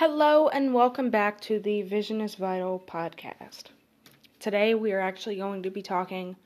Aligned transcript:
Hello, 0.00 0.48
and 0.48 0.72
welcome 0.72 1.10
back 1.10 1.42
to 1.42 1.60
the 1.60 1.82
Vision 1.82 2.22
is 2.22 2.36
Vital 2.36 2.82
podcast. 2.86 3.64
Today, 4.38 4.74
we 4.74 4.92
are 4.92 5.00
actually 5.00 5.36
going 5.36 5.62
to 5.62 5.70
be 5.70 5.82
talking 5.82 6.36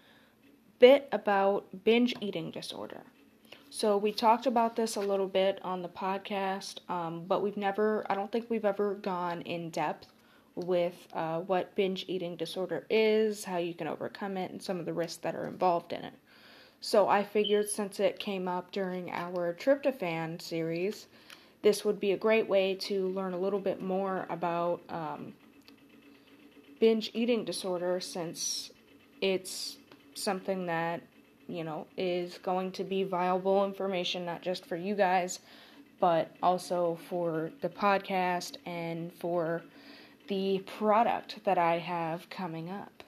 a 0.44 0.78
bit 0.80 1.08
about 1.12 1.84
binge 1.84 2.16
eating 2.20 2.50
disorder. 2.50 3.02
So, 3.70 3.96
we 3.96 4.10
talked 4.10 4.46
about 4.46 4.74
this 4.74 4.96
a 4.96 5.00
little 5.00 5.28
bit 5.28 5.60
on 5.62 5.82
the 5.82 5.88
podcast, 5.88 6.78
um, 6.90 7.26
but 7.28 7.44
we've 7.44 7.56
never, 7.56 8.04
I 8.10 8.16
don't 8.16 8.32
think 8.32 8.50
we've 8.50 8.64
ever 8.64 8.94
gone 8.96 9.42
in 9.42 9.70
depth 9.70 10.08
with 10.56 11.06
uh, 11.12 11.38
what 11.38 11.76
binge 11.76 12.06
eating 12.08 12.34
disorder 12.34 12.88
is, 12.90 13.44
how 13.44 13.58
you 13.58 13.74
can 13.74 13.86
overcome 13.86 14.36
it, 14.36 14.50
and 14.50 14.60
some 14.60 14.80
of 14.80 14.84
the 14.84 14.92
risks 14.92 15.18
that 15.18 15.36
are 15.36 15.46
involved 15.46 15.92
in 15.92 16.02
it. 16.02 16.14
So, 16.80 17.06
I 17.06 17.22
figured 17.22 17.68
since 17.68 18.00
it 18.00 18.18
came 18.18 18.48
up 18.48 18.72
during 18.72 19.12
our 19.12 19.54
tryptophan 19.54 20.42
series, 20.42 21.06
this 21.64 21.84
would 21.84 21.98
be 21.98 22.12
a 22.12 22.16
great 22.16 22.48
way 22.48 22.74
to 22.74 23.08
learn 23.08 23.34
a 23.34 23.38
little 23.38 23.58
bit 23.58 23.82
more 23.82 24.26
about 24.30 24.80
um, 24.88 25.34
binge 26.78 27.10
eating 27.14 27.44
disorder 27.44 27.98
since 27.98 28.70
it's 29.20 29.78
something 30.14 30.66
that 30.66 31.02
you 31.48 31.64
know 31.64 31.86
is 31.96 32.38
going 32.38 32.70
to 32.70 32.84
be 32.84 33.02
viable 33.02 33.64
information 33.64 34.24
not 34.24 34.42
just 34.42 34.64
for 34.64 34.76
you 34.76 34.94
guys 34.94 35.40
but 36.00 36.30
also 36.42 36.98
for 37.08 37.50
the 37.62 37.68
podcast 37.68 38.56
and 38.66 39.12
for 39.14 39.62
the 40.28 40.62
product 40.78 41.38
that 41.44 41.58
I 41.58 41.78
have 41.78 42.28
coming 42.30 42.70
up. 42.70 43.02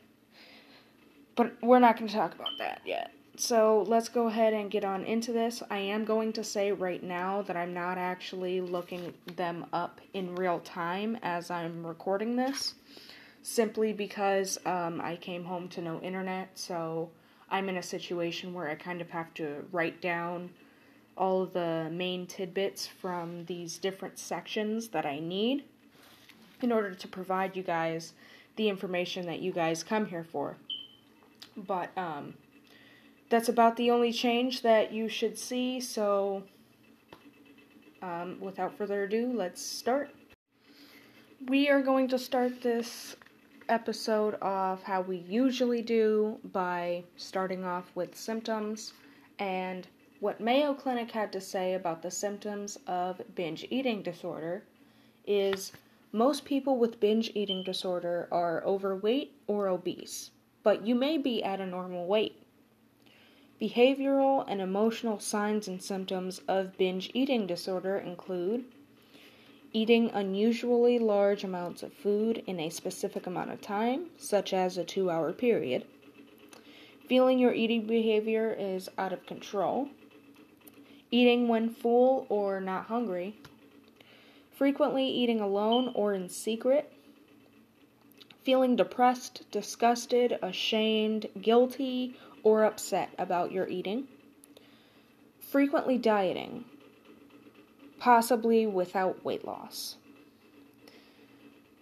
But 1.34 1.52
we're 1.62 1.78
not 1.78 1.98
going 1.98 2.08
to 2.08 2.14
talk 2.14 2.34
about 2.34 2.56
that 2.58 2.80
yet. 2.86 3.10
So 3.38 3.84
let's 3.86 4.08
go 4.08 4.28
ahead 4.28 4.54
and 4.54 4.70
get 4.70 4.82
on 4.82 5.04
into 5.04 5.30
this. 5.30 5.62
I 5.70 5.78
am 5.78 6.06
going 6.06 6.32
to 6.34 6.44
say 6.44 6.72
right 6.72 7.02
now 7.02 7.42
that 7.42 7.56
I'm 7.56 7.74
not 7.74 7.98
actually 7.98 8.62
looking 8.62 9.12
them 9.36 9.66
up 9.74 10.00
in 10.14 10.34
real 10.34 10.60
time 10.60 11.18
as 11.22 11.50
I'm 11.50 11.86
recording 11.86 12.36
this, 12.36 12.74
simply 13.42 13.92
because 13.92 14.58
um, 14.64 15.02
I 15.02 15.16
came 15.16 15.44
home 15.44 15.68
to 15.68 15.82
no 15.82 16.00
internet, 16.00 16.58
so 16.58 17.10
I'm 17.50 17.68
in 17.68 17.76
a 17.76 17.82
situation 17.82 18.54
where 18.54 18.70
I 18.70 18.74
kind 18.74 19.02
of 19.02 19.10
have 19.10 19.34
to 19.34 19.66
write 19.70 20.00
down 20.00 20.48
all 21.18 21.44
the 21.44 21.90
main 21.92 22.26
tidbits 22.26 22.86
from 22.86 23.44
these 23.44 23.76
different 23.76 24.18
sections 24.18 24.88
that 24.88 25.04
I 25.04 25.18
need 25.18 25.64
in 26.62 26.72
order 26.72 26.94
to 26.94 27.08
provide 27.08 27.54
you 27.54 27.62
guys 27.62 28.14
the 28.56 28.70
information 28.70 29.26
that 29.26 29.40
you 29.40 29.52
guys 29.52 29.82
come 29.82 30.06
here 30.06 30.24
for. 30.24 30.56
But, 31.54 31.90
um, 31.98 32.34
that's 33.28 33.48
about 33.48 33.76
the 33.76 33.90
only 33.90 34.12
change 34.12 34.62
that 34.62 34.92
you 34.92 35.08
should 35.08 35.38
see. 35.38 35.80
So, 35.80 36.44
um, 38.02 38.38
without 38.40 38.76
further 38.76 39.04
ado, 39.04 39.32
let's 39.34 39.60
start. 39.60 40.10
We 41.48 41.68
are 41.68 41.82
going 41.82 42.08
to 42.08 42.18
start 42.18 42.62
this 42.62 43.16
episode 43.68 44.36
off 44.40 44.82
how 44.82 45.00
we 45.00 45.18
usually 45.18 45.82
do 45.82 46.38
by 46.52 47.04
starting 47.16 47.64
off 47.64 47.90
with 47.94 48.16
symptoms 48.16 48.92
and 49.38 49.86
what 50.20 50.40
Mayo 50.40 50.72
Clinic 50.72 51.10
had 51.10 51.32
to 51.32 51.40
say 51.40 51.74
about 51.74 52.00
the 52.00 52.10
symptoms 52.10 52.78
of 52.86 53.20
binge 53.34 53.66
eating 53.70 54.02
disorder 54.02 54.62
is 55.26 55.72
most 56.12 56.44
people 56.44 56.78
with 56.78 57.00
binge 57.00 57.30
eating 57.34 57.62
disorder 57.62 58.28
are 58.30 58.64
overweight 58.64 59.34
or 59.46 59.68
obese, 59.68 60.30
but 60.62 60.86
you 60.86 60.94
may 60.94 61.18
be 61.18 61.44
at 61.44 61.60
a 61.60 61.66
normal 61.66 62.06
weight. 62.06 62.35
Behavioral 63.60 64.44
and 64.46 64.60
emotional 64.60 65.18
signs 65.18 65.66
and 65.66 65.82
symptoms 65.82 66.42
of 66.46 66.76
binge 66.76 67.10
eating 67.14 67.46
disorder 67.46 67.96
include 67.96 68.66
eating 69.72 70.10
unusually 70.10 70.98
large 70.98 71.42
amounts 71.42 71.82
of 71.82 71.92
food 71.92 72.42
in 72.46 72.60
a 72.60 72.68
specific 72.68 73.26
amount 73.26 73.50
of 73.50 73.62
time, 73.62 74.10
such 74.18 74.52
as 74.52 74.76
a 74.76 74.84
two 74.84 75.10
hour 75.10 75.32
period, 75.32 75.86
feeling 77.06 77.38
your 77.38 77.54
eating 77.54 77.86
behavior 77.86 78.54
is 78.58 78.90
out 78.98 79.12
of 79.12 79.24
control, 79.24 79.88
eating 81.10 81.48
when 81.48 81.70
full 81.70 82.26
or 82.28 82.60
not 82.60 82.86
hungry, 82.86 83.36
frequently 84.52 85.06
eating 85.06 85.40
alone 85.40 85.90
or 85.94 86.12
in 86.12 86.28
secret, 86.28 86.92
feeling 88.42 88.76
depressed, 88.76 89.50
disgusted, 89.50 90.38
ashamed, 90.42 91.26
guilty, 91.40 92.14
or 92.46 92.62
upset 92.62 93.10
about 93.18 93.50
your 93.50 93.66
eating. 93.66 94.06
Frequently 95.40 95.98
dieting, 95.98 96.64
possibly 97.98 98.68
without 98.68 99.24
weight 99.24 99.44
loss. 99.44 99.96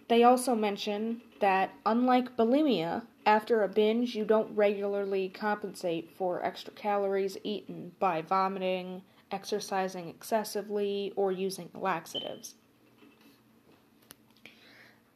They 0.07 0.23
also 0.23 0.55
mention 0.55 1.21
that, 1.39 1.69
unlike 1.85 2.35
bulimia, 2.35 3.03
after 3.27 3.61
a 3.61 3.67
binge, 3.67 4.15
you 4.15 4.25
don't 4.25 4.55
regularly 4.55 5.29
compensate 5.29 6.09
for 6.17 6.43
extra 6.43 6.73
calories 6.73 7.37
eaten 7.43 7.91
by 7.99 8.23
vomiting, 8.23 9.03
exercising 9.29 10.09
excessively, 10.09 11.13
or 11.15 11.31
using 11.31 11.69
laxatives. 11.75 12.55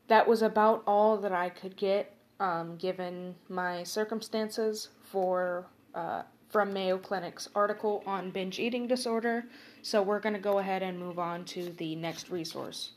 That 0.10 0.28
was 0.28 0.44
about 0.44 0.84
all 0.86 1.18
that 1.18 1.32
I 1.32 1.50
could 1.50 1.76
get 1.76 2.16
um, 2.40 2.78
given 2.78 3.36
my 3.50 3.84
circumstances 3.84 4.90
for 5.04 5.66
uh, 5.96 6.24
from 6.50 6.74
Mayo 6.74 6.98
Clinic's 6.98 7.48
article 7.54 8.04
on 8.06 8.32
binge 8.32 8.60
eating 8.60 8.88
disorder. 8.88 9.46
So 9.82 10.02
we're 10.02 10.20
going 10.20 10.34
to 10.34 10.40
go 10.40 10.60
ahead 10.60 10.82
and 10.82 10.98
move 10.98 11.20
on 11.20 11.46
to 11.46 11.70
the 11.78 11.96
next 11.96 12.30
resource. 12.30 12.92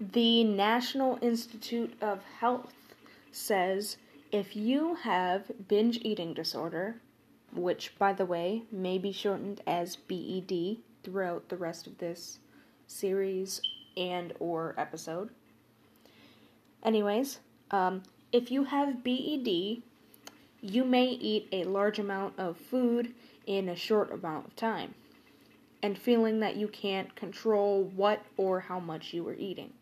The 0.00 0.42
National 0.42 1.18
Institute 1.22 1.94
of 2.00 2.24
Health 2.40 2.74
says 3.30 3.96
if 4.32 4.56
you 4.56 4.96
have 4.96 5.50
binge 5.68 5.98
eating 6.02 6.34
disorder, 6.34 6.96
which 7.54 7.96
by 7.98 8.12
the 8.12 8.26
way 8.26 8.64
may 8.72 8.98
be 8.98 9.12
shortened 9.12 9.60
as 9.64 9.94
BED 9.94 10.78
throughout 11.04 11.48
the 11.48 11.56
rest 11.56 11.86
of 11.86 11.98
this 11.98 12.40
series 12.88 13.60
and 13.96 14.32
or 14.40 14.74
episode. 14.76 15.30
Anyways, 16.84 17.40
um, 17.70 18.02
if 18.32 18.50
you 18.50 18.64
have 18.64 19.02
BED, 19.02 19.82
you 20.60 20.84
may 20.84 21.06
eat 21.06 21.48
a 21.52 21.64
large 21.64 21.98
amount 21.98 22.38
of 22.38 22.56
food 22.56 23.14
in 23.46 23.68
a 23.68 23.76
short 23.76 24.12
amount 24.12 24.46
of 24.46 24.56
time, 24.56 24.94
and 25.82 25.98
feeling 25.98 26.40
that 26.40 26.56
you 26.56 26.68
can't 26.68 27.14
control 27.14 27.84
what 27.96 28.22
or 28.36 28.60
how 28.60 28.80
much 28.80 29.14
you 29.14 29.26
are 29.28 29.34
eating. 29.34 29.72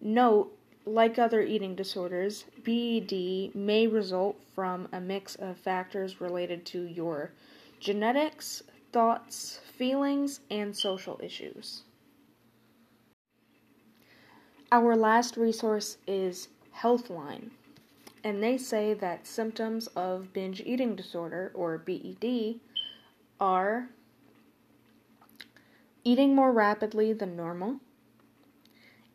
Note, 0.00 0.56
like 0.86 1.18
other 1.18 1.42
eating 1.42 1.74
disorders, 1.74 2.44
BED 2.64 3.54
may 3.54 3.86
result 3.86 4.40
from 4.54 4.88
a 4.92 5.00
mix 5.00 5.34
of 5.36 5.56
factors 5.58 6.20
related 6.20 6.64
to 6.66 6.82
your 6.82 7.32
genetics, 7.80 8.62
thoughts, 8.92 9.60
feelings, 9.76 10.40
and 10.50 10.76
social 10.76 11.20
issues. 11.22 11.82
Our 14.72 14.94
last 14.94 15.36
resource 15.36 15.98
is 16.06 16.48
Healthline 16.76 17.50
and 18.22 18.42
they 18.42 18.58
say 18.58 18.94
that 18.94 19.26
symptoms 19.26 19.86
of 19.88 20.32
binge 20.32 20.60
eating 20.64 20.94
disorder, 20.94 21.50
or 21.54 21.78
BED, 21.78 22.60
are 23.40 23.88
eating 26.04 26.34
more 26.34 26.52
rapidly 26.52 27.12
than 27.12 27.36
normal, 27.36 27.80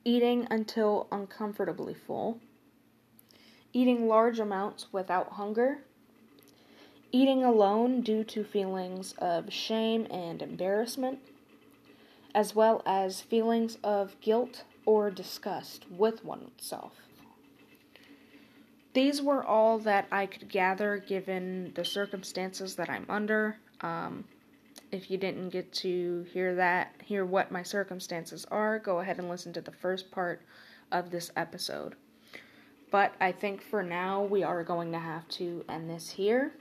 eating 0.03 0.47
until 0.49 1.07
uncomfortably 1.11 1.93
full, 1.93 2.39
eating 3.73 4.07
large 4.07 4.39
amounts 4.39 4.91
without 4.91 5.33
hunger, 5.33 5.79
eating 7.11 7.43
alone 7.43 8.01
due 8.01 8.23
to 8.23 8.43
feelings 8.43 9.13
of 9.19 9.53
shame 9.53 10.07
and 10.09 10.41
embarrassment, 10.41 11.19
as 12.33 12.55
well 12.55 12.81
as 12.85 13.21
feelings 13.21 13.77
of 13.83 14.19
guilt 14.19 14.63
or 14.85 15.11
disgust 15.11 15.85
with 15.89 16.23
oneself. 16.23 16.93
These 18.93 19.21
were 19.21 19.43
all 19.43 19.77
that 19.79 20.07
I 20.11 20.25
could 20.25 20.47
gather 20.47 20.97
given 20.97 21.73
the 21.75 21.83
circumstances 21.83 22.75
that 22.75 22.89
I'm 22.89 23.05
under. 23.09 23.57
Um, 23.81 24.23
if 24.91 25.11
you 25.11 25.17
didn't 25.17 25.49
get 25.49 25.73
to 25.73 26.25
hear 26.31 26.55
that, 26.55 26.93
hear 27.03 27.25
what 27.25 27.51
my 27.51 27.61
circumstances 27.61 28.45
are, 28.51 28.79
go 28.79 28.99
ahead 28.99 29.19
and 29.19 29.27
listen 29.27 29.51
to 29.53 29.61
the 29.61 29.71
first 29.71 30.11
part 30.11 30.41
of 30.91 31.11
this 31.11 31.31
episode. 31.35 31.95
But 32.89 33.13
I 33.19 33.33
think 33.33 33.61
for 33.61 33.83
now 33.83 34.23
we 34.23 34.43
are 34.43 34.63
going 34.63 34.91
to 34.93 34.99
have 34.99 35.27
to 35.29 35.65
end 35.67 35.89
this 35.89 36.09
here, 36.09 36.53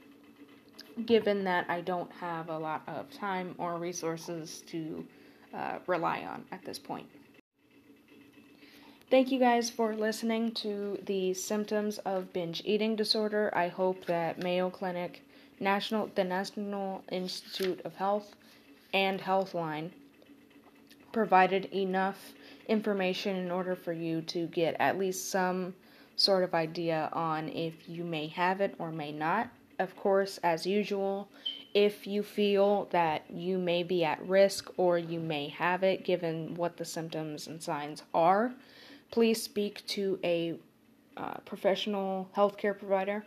given 1.06 1.44
that 1.44 1.66
I 1.68 1.82
don't 1.82 2.10
have 2.12 2.48
a 2.48 2.58
lot 2.58 2.82
of 2.88 3.12
time 3.12 3.54
or 3.58 3.78
resources 3.78 4.64
to 4.68 5.06
uh, 5.54 5.78
rely 5.86 6.22
on 6.22 6.44
at 6.50 6.64
this 6.64 6.78
point. 6.80 7.06
Thank 9.10 9.30
you 9.30 9.38
guys 9.38 9.68
for 9.68 9.94
listening 9.94 10.52
to 10.52 10.98
the 11.04 11.34
symptoms 11.34 11.98
of 11.98 12.32
binge 12.32 12.62
eating 12.64 12.96
disorder. 12.96 13.52
I 13.54 13.68
hope 13.68 14.06
that 14.06 14.42
Mayo 14.42 14.70
Clinic, 14.70 15.22
National, 15.60 16.10
the 16.14 16.24
National 16.24 17.04
Institute 17.12 17.82
of 17.84 17.94
Health, 17.94 18.34
and 18.94 19.20
Healthline 19.20 19.90
provided 21.12 21.66
enough 21.66 22.32
information 22.66 23.36
in 23.36 23.50
order 23.50 23.76
for 23.76 23.92
you 23.92 24.22
to 24.22 24.46
get 24.46 24.74
at 24.80 24.98
least 24.98 25.30
some 25.30 25.74
sort 26.16 26.42
of 26.42 26.54
idea 26.54 27.10
on 27.12 27.50
if 27.50 27.74
you 27.86 28.04
may 28.04 28.26
have 28.28 28.62
it 28.62 28.74
or 28.78 28.90
may 28.90 29.12
not. 29.12 29.50
Of 29.78 29.94
course, 29.96 30.38
as 30.42 30.64
usual, 30.64 31.28
if 31.74 32.06
you 32.06 32.22
feel 32.22 32.88
that 32.90 33.30
you 33.30 33.58
may 33.58 33.82
be 33.82 34.02
at 34.02 34.26
risk 34.26 34.70
or 34.78 34.96
you 34.96 35.20
may 35.20 35.48
have 35.48 35.82
it 35.82 36.04
given 36.04 36.54
what 36.54 36.78
the 36.78 36.86
symptoms 36.86 37.46
and 37.46 37.62
signs 37.62 38.02
are, 38.14 38.54
please 39.14 39.40
speak 39.40 39.86
to 39.86 40.18
a 40.24 40.58
uh, 41.16 41.34
professional 41.44 42.28
healthcare 42.36 42.76
provider 42.76 43.24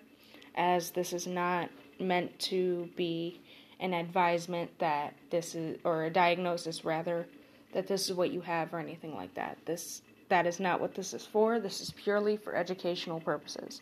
as 0.56 0.92
this 0.92 1.14
is 1.14 1.26
not 1.26 1.70
meant 1.98 2.38
to 2.40 2.90
be 2.98 3.40
an 3.80 3.94
advisement 3.94 4.70
that 4.80 5.14
this 5.30 5.56
is 5.56 5.78
or 5.86 6.04
a 6.04 6.10
diagnosis 6.10 6.84
rather 6.84 7.26
that 7.72 7.88
this 7.88 8.10
is 8.10 8.14
what 8.18 8.32
you 8.32 8.42
have 8.42 8.74
or 8.74 8.80
anything 8.80 9.16
like 9.16 9.34
that. 9.34 9.58
This 9.66 10.02
that 10.28 10.46
is 10.46 10.60
not 10.60 10.82
what 10.82 10.94
this 10.94 11.14
is 11.14 11.26
for. 11.26 11.58
This 11.62 11.80
is 11.80 11.92
purely 11.92 12.36
for 12.36 12.54
educational 12.54 13.22
purposes. 13.22 13.82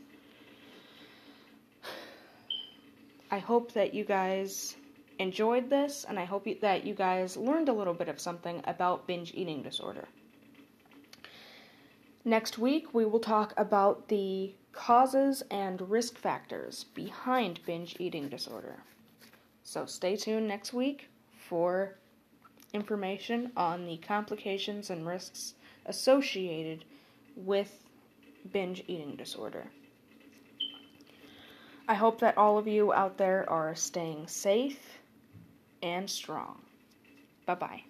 I 3.32 3.40
hope 3.40 3.72
that 3.72 3.96
you 3.96 4.04
guys 4.04 4.76
enjoyed 5.18 5.72
this 5.72 6.06
and 6.08 6.20
I 6.20 6.26
hope 6.26 6.46
that 6.62 6.86
you 6.86 6.94
guys 6.94 7.36
learned 7.36 7.70
a 7.70 7.74
little 7.74 7.96
bit 7.96 8.10
of 8.10 8.20
something 8.20 8.62
about 8.68 9.08
binge 9.08 9.32
eating 9.34 9.64
disorder. 9.64 10.08
Next 12.28 12.58
week, 12.58 12.92
we 12.92 13.06
will 13.06 13.20
talk 13.20 13.54
about 13.56 14.08
the 14.08 14.56
causes 14.72 15.44
and 15.52 15.90
risk 15.92 16.18
factors 16.18 16.86
behind 16.96 17.60
binge 17.68 17.96
eating 18.00 18.30
disorder. 18.30 18.78
So 19.64 19.86
stay 19.86 20.16
tuned 20.16 20.48
next 20.48 20.74
week 20.74 21.08
for 21.38 21.94
information 22.74 23.52
on 23.56 23.86
the 23.86 23.98
complications 23.98 24.90
and 24.90 25.06
risks 25.06 25.54
associated 25.86 26.84
with 27.36 27.84
binge 28.52 28.84
eating 28.88 29.16
disorder. 29.16 29.68
I 31.88 31.94
hope 31.94 32.20
that 32.22 32.40
all 32.40 32.58
of 32.58 32.68
you 32.68 32.92
out 32.92 33.18
there 33.20 33.48
are 33.48 33.76
staying 33.76 34.28
safe 34.28 34.98
and 35.84 36.10
strong. 36.10 36.60
Bye 37.46 37.56
bye. 37.56 37.84